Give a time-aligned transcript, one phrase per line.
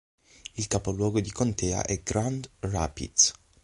[0.55, 3.31] Il capoluogo di contea è Grand Rapids.